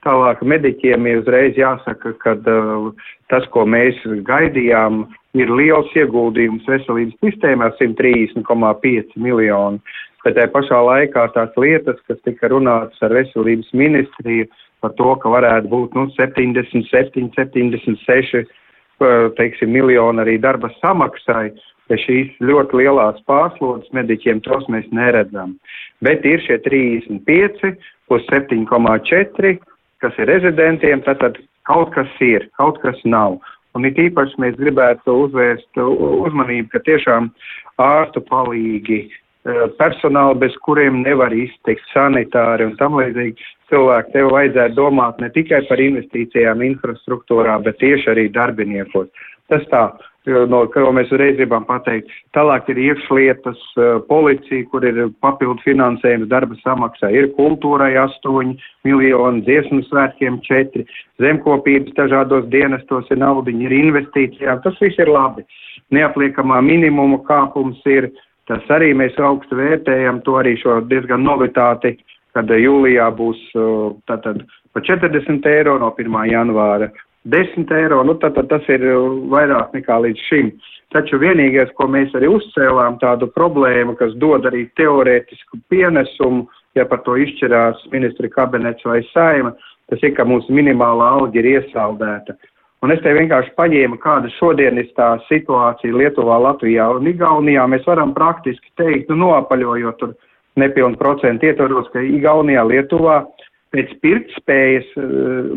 Tālāk 0.00 0.38
mediķiem 0.48 1.04
ir 1.10 1.18
uzreiz 1.20 1.58
jāsaka, 1.60 2.14
ka 2.22 2.32
uh, 2.48 2.86
tas, 3.28 3.44
ko 3.52 3.66
mēs 3.68 3.98
gaidījām, 4.24 5.02
ir 5.36 5.52
liels 5.52 5.90
ieguldījums 5.92 6.64
veselības 6.64 7.18
sistēmā- 7.20 7.68
130,5 7.82 9.12
miljoni. 9.20 9.82
Bet 10.24 10.36
tajā 10.36 10.50
pašā 10.52 10.80
laikā 10.84 11.26
tās 11.34 11.54
lietas, 11.56 12.00
kas 12.08 12.18
tika 12.26 12.50
runātas 12.52 13.00
ar 13.06 13.14
veselības 13.16 13.70
ministriju 13.72 14.48
par 14.84 14.92
to, 14.98 15.14
ka 15.22 15.32
varētu 15.32 15.70
būt 15.72 15.96
nu, 15.96 16.08
77, 16.16 17.30
76 17.36 18.44
teiksim, 19.36 19.72
miljoni 19.72 20.20
arī 20.20 20.36
darba 20.40 20.68
samaksai, 20.80 21.50
ja 21.90 21.98
šīs 21.98 22.34
ļoti 22.44 22.82
lielās 22.82 23.20
pārslodzes 23.28 23.92
mediķiem 23.96 24.42
tos 24.44 24.66
mēs 24.68 24.86
neredzam. 24.94 25.56
Bet 26.04 26.24
ir 26.28 26.42
šie 26.44 26.60
35 26.66 27.72
plus 28.08 28.26
7,4, 28.30 29.56
kas 30.00 30.20
ir 30.20 30.30
rezidentiem, 30.30 31.02
tad 31.06 31.40
kaut 31.68 31.94
kas 31.94 32.12
ir, 32.20 32.48
kaut 32.60 32.80
kas 32.84 33.00
nav. 33.04 33.40
Un 33.74 33.86
it 33.86 33.98
īpaši 34.02 34.40
mēs 34.42 34.56
gribētu 34.58 35.14
uzvērst 35.26 35.78
uzmanību, 35.78 36.68
ka 36.72 36.80
tiešām 36.86 37.30
ārstu 37.78 38.22
palīgi, 38.26 39.04
personāli, 39.78 40.38
bez 40.42 40.56
kuriem 40.66 41.00
nevar 41.04 41.32
izteikt 41.32 41.86
sanitāri 41.94 42.66
un 42.68 42.76
tam 42.76 42.98
līdzīgi 43.00 43.48
cilvēki, 43.70 44.12
tev 44.12 44.30
vajadzētu 44.34 44.76
domāt 44.76 45.20
ne 45.20 45.30
tikai 45.32 45.62
par 45.68 45.80
investīcijām 45.80 46.62
infrastruktūrā, 46.66 47.56
bet 47.64 47.80
tieši 47.80 48.10
arī 48.12 48.28
darbiniekos. 48.34 49.08
Tas 49.50 49.64
tā, 49.72 49.88
no 50.26 50.60
ko 50.70 50.92
mēs 50.94 51.10
uzreiz 51.10 51.38
gribam 51.38 51.64
pateikt. 51.66 52.10
Tālāk 52.36 52.68
ir 52.70 52.78
iekšlietas, 52.78 53.58
eh, 53.76 53.98
policija, 54.08 54.68
kur 54.70 54.84
ir 54.84 55.10
papildu 55.22 55.58
finansējums 55.64 56.28
darba 56.28 56.54
samaksā, 56.64 57.10
ir 57.10 57.32
kultūrai 57.38 57.96
8 57.96 58.56
miljoni, 58.84 59.42
dziesmu 59.42 59.82
svētkiem 59.88 60.40
4, 60.46 60.84
zemkopības 61.18 61.94
dažādos 61.94 62.48
dienestos 62.50 63.10
ir 63.10 63.16
naudiņi, 63.16 63.64
ir 63.64 63.72
investīcijām, 63.72 64.62
tas 64.62 64.78
viss 64.80 64.98
ir 64.98 65.08
labi. 65.08 65.44
Neapliekamā 65.90 66.62
minimuma 66.62 67.18
kāpums 67.26 67.80
ir, 67.86 68.12
tas 68.50 68.72
arī 68.74 68.90
mēs 68.98 69.14
augstu 69.22 69.56
vērtējam, 69.56 70.24
to 70.26 70.40
arī 70.42 70.56
šo 70.58 70.80
diezgan 70.90 71.22
novitāti 71.22 71.94
kad 72.34 72.50
jūlijā 72.50 73.08
būs 73.18 73.38
tātad 74.10 74.42
pa 74.74 74.82
40 74.86 75.46
eiro 75.50 75.78
no 75.82 75.90
1. 75.98 76.18
janvāra 76.30 76.90
10 77.30 77.72
eiro, 77.76 78.02
nu 78.06 78.14
tad, 78.20 78.36
tad 78.38 78.48
tas 78.48 78.68
ir 78.72 78.84
vairāk 79.32 79.74
nekā 79.76 79.98
līdz 80.06 80.22
šim. 80.28 80.52
Taču 80.90 81.20
vienīgais, 81.22 81.70
ko 81.76 81.86
mēs 81.90 82.14
arī 82.18 82.30
uzcēlām, 82.32 82.96
tādu 83.02 83.28
problēmu, 83.34 83.94
kas 83.98 84.14
dod 84.22 84.48
arī 84.48 84.64
teorētisku 84.80 85.60
pienesumu, 85.70 86.46
ja 86.74 86.86
par 86.88 87.04
to 87.04 87.18
izšķirās 87.20 87.84
ministri 87.92 88.30
kabinets 88.32 88.86
vai 88.88 89.02
saima, 89.12 89.52
tas 89.92 90.02
ir, 90.02 90.14
ka 90.16 90.24
mūsu 90.26 90.54
minimālā 90.54 91.12
alga 91.18 91.38
ir 91.42 91.50
iesaldēta. 91.52 92.38
Un 92.80 92.94
es 92.94 93.00
te 93.04 93.12
vienkārši 93.12 93.52
paņēmu, 93.58 93.98
kāda 94.00 94.30
šodien 94.38 94.78
ir 94.80 94.86
tā 94.96 95.10
situācija 95.26 95.92
Lietuvā, 95.92 96.38
Latvijā 96.40 96.86
un 96.96 97.10
Igaunijā. 97.10 97.66
Mēs 97.68 97.84
varam 97.84 98.14
praktiski 98.16 98.72
teikt, 98.80 99.10
nu, 99.12 99.18
noapaļojot 99.26 99.98
tur 100.00 100.14
nepilnu 100.60 100.96
procentu 101.00 101.50
ietvaros, 101.50 101.90
ka 101.92 102.00
Igaunijā, 102.00 102.64
Lietuvā 102.70 103.18
pēc 103.74 103.92
pirktspējas 104.00 104.88
eh, 104.96 105.10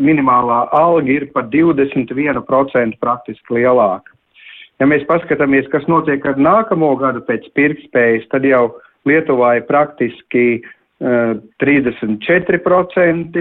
minimālā 0.04 0.66
alga 0.76 1.16
ir 1.16 1.30
par 1.32 1.48
21% 1.54 3.00
praktiski 3.00 3.56
lielāka. 3.56 4.12
Ja 4.82 4.88
mēs 4.90 5.06
paskatāmies, 5.08 5.70
kas 5.72 5.86
notiek 5.88 6.24
ar 6.28 6.36
nākamo 6.36 6.92
gadu 7.00 7.22
pēc 7.24 7.48
pirktspējas, 7.56 8.28
tad 8.34 8.44
jau 8.44 8.66
Lietuvā 9.08 9.58
ir 9.58 9.66
praktiski 9.68 10.64
34% 11.02 13.34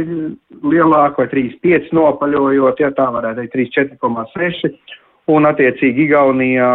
lielāka 0.64 1.22
vai 1.22 1.28
35% 1.30 1.94
nopaļojot, 1.94 2.80
ja 2.82 2.90
tā 2.98 3.06
varētu 3.14 3.44
teikt, 3.44 3.78
34,6% 3.78 4.74
un 5.32 5.46
attiecīgi 5.48 6.04
Igaunijā 6.08 6.70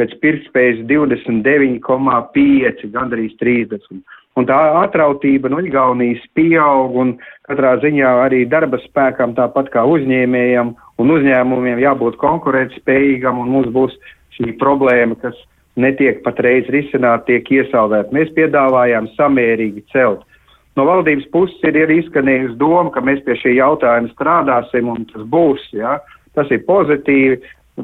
pēc 0.00 0.10
pirktspējas 0.22 0.78
29,5, 0.88 2.86
gandrīz 2.94 3.32
30. 3.38 4.00
Un 4.40 4.42
tā 4.48 4.60
atrautība 4.80 5.46
no 5.52 5.58
Igaunijas 5.60 6.24
pieaug 6.34 6.96
un 6.96 7.08
katrā 7.44 7.76
ziņā 7.84 8.10
arī 8.24 8.40
darba 8.48 8.78
spēkam 8.86 9.36
tāpat 9.36 9.66
kā 9.74 9.84
uzņēmējam 9.84 10.68
un 10.98 11.06
uzņēmumiem 11.18 11.78
jābūt 11.84 12.14
konkurētspējīgam 12.22 13.36
un 13.44 13.48
mums 13.52 13.68
būs 13.74 13.92
šī 14.38 14.56
problēma, 14.56 15.14
kas 15.20 15.36
netiek 15.80 16.20
patreiz 16.24 16.68
risināt, 16.72 17.24
tiek 17.28 17.48
iesaldēt. 17.50 18.12
Mēs 18.12 18.32
piedāvājām 18.36 19.08
samērīgi 19.16 19.86
celt. 19.92 20.26
No 20.76 20.86
valdības 20.88 21.26
puses 21.32 21.64
ir 21.68 21.76
arī 21.82 21.98
izskanējusi 22.00 22.56
doma, 22.60 22.88
ka 22.92 23.02
mēs 23.04 23.20
pie 23.26 23.36
šī 23.40 23.58
jautājuma 23.58 24.12
strādāsim 24.14 24.88
un 24.88 25.04
tas 25.10 25.26
būs, 25.28 25.66
ja? 25.76 25.98
tas 26.32 26.48
ir 26.48 26.62
pozitīvi, 26.64 27.42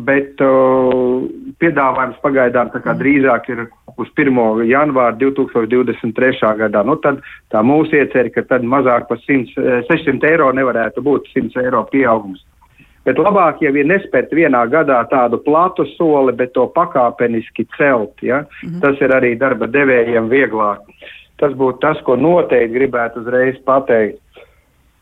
bet 0.09 0.40
uh, 0.44 1.24
piedāvājums 1.61 2.20
pagaidām 2.24 2.70
kā 2.72 2.94
drīzāk 2.96 3.48
ir 3.53 3.66
uz 4.01 4.09
1. 4.16 4.64
janvāru 4.68 5.20
2023. 5.20 6.40
gadā. 6.61 6.85
Nu, 6.85 6.96
tad 7.05 7.20
tā 7.53 7.61
mūsu 7.64 7.96
iecerē, 8.01 8.33
ka 8.33 8.44
tad 8.48 8.64
mazāk 8.64 9.09
par 9.09 9.20
100, 9.24 9.85
600 9.88 10.33
eiro 10.33 10.48
nevarētu 10.57 11.05
būt 11.05 11.29
100 11.35 11.64
eiro 11.64 11.85
pieaugums. 11.92 12.44
Bet 13.09 13.16
labāk 13.16 13.62
jau 13.64 13.73
ir 13.73 13.87
nespērt 13.88 14.35
vienā 14.37 14.66
gadā 14.68 14.99
tādu 15.09 15.38
platu 15.40 15.87
soli, 15.94 16.35
bet 16.37 16.53
to 16.53 16.66
pakāpeniski 16.75 17.64
celt. 17.79 18.21
Ja? 18.21 18.42
Mm 18.44 18.68
-hmm. 18.68 18.81
Tas 18.85 19.01
ir 19.01 19.14
arī 19.16 19.38
darba 19.38 19.66
devējiem 19.66 20.29
vieglāk. 20.29 20.85
Tas 21.40 21.53
būtu 21.53 21.81
tas, 21.81 22.01
ko 22.05 22.16
noteikti 22.16 22.75
gribētu 22.75 23.21
uzreiz 23.21 23.57
pateikt 23.64 24.21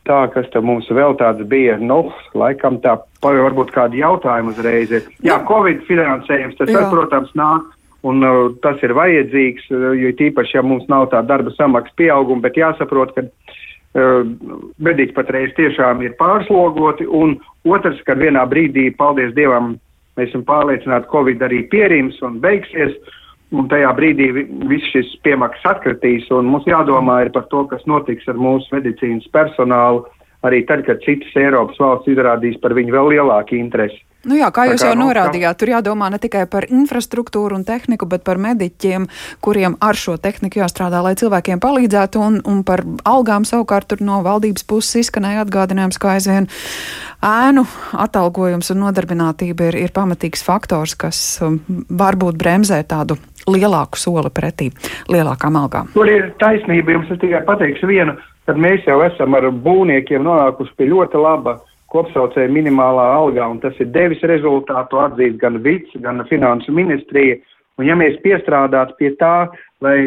tā, 0.07 0.21
kas 0.33 0.49
te 0.53 0.61
mums 0.61 0.89
vēl 0.91 1.17
tāds 1.19 1.43
bija, 1.51 1.77
nu, 1.83 2.13
laikam 2.35 2.79
tā, 2.85 2.99
varbūt 3.23 3.73
kādi 3.75 4.03
jautājumi 4.05 4.55
uzreiz 4.55 4.93
ir. 4.95 5.03
Jā, 5.27 5.41
Covid 5.49 5.83
finansējums, 5.89 6.57
tas, 6.61 6.71
tas 6.73 6.91
protams, 6.93 7.33
nāk. 7.35 7.73
Un 8.07 8.23
uh, 8.23 8.53
tas 8.63 8.83
ir 8.87 8.93
vajadzīgs, 8.95 9.67
jo 9.71 10.11
tīpaši, 10.19 10.57
ja 10.59 10.63
mums 10.63 10.87
nav 10.93 11.09
tā 11.11 11.23
darba 11.27 11.51
samaksa 11.51 11.95
pieauguma, 11.97 12.45
bet 12.45 12.57
jāsaprot, 12.61 13.15
ka 13.17 13.25
uh, 13.97 14.23
mediķi 14.79 15.17
patreiz 15.17 15.53
tiešām 15.57 16.03
ir 16.05 16.17
pārslogoti, 16.21 17.09
un 17.09 17.37
otrs, 17.69 18.01
ka 18.07 18.17
vienā 18.19 18.45
brīdī, 18.51 18.91
paldies 18.97 19.35
Dievam, 19.37 19.75
mēs 20.17 20.31
esam 20.31 20.45
pārliecināti, 20.49 21.11
Covid 21.13 21.43
arī 21.43 21.65
pierims 21.73 22.21
un 22.25 22.41
beigsies, 22.45 22.95
un 23.57 23.69
tajā 23.71 23.93
brīdī 23.97 24.31
viss 24.69 24.93
šis 24.93 25.15
piemaksas 25.27 25.77
atkritīs, 25.77 26.29
un 26.35 26.49
mums 26.51 26.67
jādomā 26.69 27.23
ir 27.25 27.33
par 27.35 27.47
to, 27.53 27.65
kas 27.71 27.85
notiks 27.87 28.29
ar 28.29 28.39
mūsu 28.41 28.73
medicīnas 28.75 29.29
personālu, 29.35 30.05
arī 30.49 30.65
tad, 30.69 30.85
kad 30.87 31.03
citas 31.05 31.35
Eiropas 31.39 31.79
valsts 31.83 32.13
izrādīs 32.13 32.61
par 32.63 32.77
viņu 32.77 32.95
vēl 32.95 33.17
lielāku 33.17 33.59
interesi. 33.59 34.03
Nu 34.27 34.35
jā, 34.35 34.49
kā 34.51 34.65
jūs 34.67 34.83
kā, 34.83 34.91
jau 34.91 34.99
norādījāt, 34.99 35.59
tur 35.61 35.71
jādomā 35.71 36.09
ne 36.11 36.19
tikai 36.19 36.49
par 36.51 36.65
infrastruktūru 36.67 37.55
un 37.55 37.63
tehniku, 37.67 38.09
bet 38.11 38.25
par 38.27 38.41
mediķiem, 38.43 39.07
kuriem 39.45 39.77
ar 39.79 39.99
šo 39.99 40.17
tehniku 40.19 40.59
jāstrādā, 40.65 40.99
lai 41.05 41.15
cilvēkiem 41.19 41.63
palīdzētu, 41.63 42.23
un, 42.27 42.41
un 42.43 42.65
par 42.67 42.83
algām 43.07 43.47
savukārt 43.47 43.87
tur 43.93 44.03
no 44.03 44.19
valdības 44.27 44.67
puses 44.67 45.05
izskanēja 45.05 45.47
atgādinājums, 45.47 46.01
ka 46.03 46.17
aizvien 46.17 46.51
ēnu 47.23 47.63
atalgojums 48.07 48.73
un 48.75 48.83
nodarbinātība 48.83 49.71
ir, 49.71 49.81
ir 49.87 49.95
pamatīgs 49.95 50.43
faktors, 50.47 50.97
kas 50.99 51.23
um, 51.47 51.61
varbūt 51.87 52.41
bremzē 52.41 52.83
tādu 52.89 53.21
lielāku 53.47 54.01
soli 54.01 54.33
pretī 54.35 54.73
lielākām 55.07 55.61
algām. 55.63 55.95
Tur 55.95 56.11
ir 56.11 56.33
taisnība, 56.43 56.99
jums 56.99 57.15
es 57.15 57.23
tikai 57.23 57.47
pateikšu 57.47 57.95
vienu, 57.95 58.19
kad 58.47 58.59
mēs 58.63 58.87
jau 58.87 59.01
esam 59.05 59.35
ar 59.39 59.49
būvniekiem 59.51 60.23
nonākuši 60.27 60.77
pie 60.79 60.89
ļoti 60.93 61.21
laba 61.23 61.59
kopsaucēja 61.93 62.51
minimālā 62.53 63.05
algā, 63.19 63.47
un 63.51 63.61
tas 63.63 63.77
ir 63.83 63.91
devis 63.95 64.23
rezultātu 64.27 64.99
atzīst 65.03 65.39
gan 65.43 65.61
VIC, 65.63 65.93
gan 66.03 66.25
Finansu 66.31 66.75
ministrija. 66.75 67.39
Un 67.77 67.89
ja 67.91 67.97
mēs 67.99 68.17
piestrādātu 68.25 68.97
pie 68.99 69.13
tā, 69.21 69.49
lai 69.85 69.99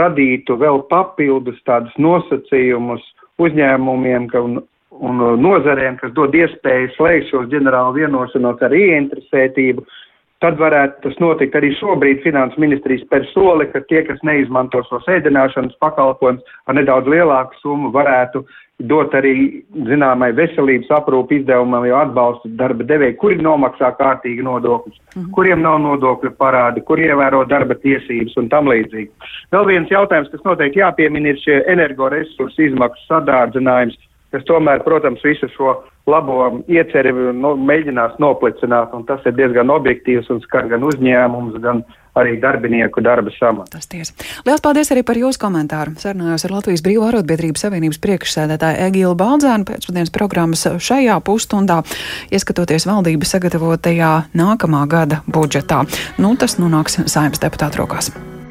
radītu 0.00 0.56
vēl 0.60 0.84
papildus 0.90 1.58
tādus 1.66 1.94
nosacījumus 1.98 3.02
uzņēmumiem 3.42 4.28
ka, 4.30 4.42
un, 4.46 4.60
un 4.94 5.24
nozarēm, 5.42 5.98
kas 6.00 6.14
dod 6.16 6.36
iespēju 6.38 6.92
slēgt 6.94 7.32
šos 7.32 7.48
ģenerālu 7.52 7.96
vienošanos 7.98 8.62
ar 8.62 8.76
ieinteresētību, 8.76 9.84
tad 10.44 10.58
varētu 10.60 11.02
tas 11.06 11.16
notikt 11.22 11.56
arī 11.56 11.72
šobrīd 11.78 12.22
finanses 12.24 12.60
ministrijas 12.60 13.06
per 13.10 13.24
soli, 13.32 13.68
ka 13.72 13.80
tie, 13.88 14.02
kas 14.06 14.20
neizmanto 14.26 14.82
šos 14.90 15.08
ēdināšanas 15.16 15.78
pakalpojumus 15.82 16.56
ar 16.66 16.78
nedaudz 16.78 17.10
lielāku 17.12 17.60
summu, 17.62 17.92
varētu 17.94 18.44
dot 18.84 19.14
arī 19.16 19.62
zināmai 19.88 20.34
veselības 20.36 20.90
aprūpu 20.98 21.38
izdevumam, 21.38 21.86
jo 21.88 21.96
atbalstu 21.96 22.50
darba 22.58 22.84
devēju, 22.84 23.16
kuri 23.22 23.38
nomaksā 23.40 23.94
kārtīgi 23.96 24.44
nodokļus, 24.44 24.98
mm 24.98 25.22
-hmm. 25.22 25.30
kuriem 25.32 25.62
nav 25.64 25.78
nodokļu 25.80 26.34
parādi, 26.36 26.84
kur 26.84 27.00
ievēro 27.00 27.44
darba 27.48 27.74
tiesības 27.74 28.36
un 28.36 28.50
tam 28.52 28.68
līdzīgi. 28.68 29.08
Vēl 29.52 29.66
viens 29.66 29.90
jautājums, 29.90 30.28
kas 30.28 30.44
noteikti 30.44 30.82
jāpiemina, 30.84 31.32
ir 31.32 31.40
šie 31.40 31.62
energoresursu 31.72 32.62
izmaksu 32.68 33.06
sadārdzinājums, 33.08 33.96
kas 34.34 34.46
tomēr, 34.48 34.82
protams, 34.86 35.22
visu 35.24 35.48
šo 35.54 35.76
labo 36.10 36.62
ieceri 36.70 37.12
nu, 37.34 37.54
mēģinās 37.58 38.18
noplicināt, 38.22 38.94
un 38.94 39.06
tas 39.08 39.24
ir 39.26 39.34
diezgan 39.38 39.72
objektīvs 39.74 40.30
un 40.34 40.42
skar 40.44 40.68
gan 40.70 40.86
uzņēmums, 40.86 41.58
gan 41.62 41.82
arī 42.16 42.36
darbinieku 42.40 43.02
darba 43.04 43.32
samatu. 43.36 43.74
Tas 43.74 43.90
tiesa. 43.92 44.14
Lielas 44.46 44.62
paldies 44.64 44.90
arī 44.94 45.02
par 45.06 45.18
jūsu 45.20 45.40
komentāru. 45.42 45.96
Sarunājos 46.00 46.46
ar 46.46 46.54
Latvijas 46.56 46.84
Brīvā 46.86 47.10
arotbiedrības 47.10 47.66
savienības 47.66 48.00
priekšsēdētāju 48.06 48.86
Egilu 48.86 49.16
Baldzēnu 49.20 49.68
pēcpusdienas 49.68 50.14
programmas 50.14 50.64
šajā 50.64 51.18
pusstundā, 51.26 51.82
ieskatoties 52.32 52.88
valdības 52.88 53.36
sagatavotajā 53.36 54.14
nākamā 54.38 54.86
gada 54.88 55.20
budžetā. 55.28 55.84
Nu, 56.22 56.32
tas 56.40 56.56
nu 56.62 56.72
nāks 56.72 57.02
saimnes 57.04 57.42
deputātu 57.42 57.84
rokās. 57.84 58.14